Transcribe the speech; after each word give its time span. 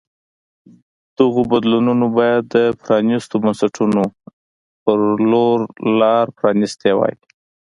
دغو 1.17 1.41
بدلونونو 1.51 2.05
باید 2.17 2.43
د 2.55 2.57
پرانیستو 2.81 3.35
بنسټونو 3.43 4.03
په 4.83 4.91
لور 5.31 5.59
لار 5.99 6.25
پرانیستې 6.37 6.89
وای. 6.95 7.15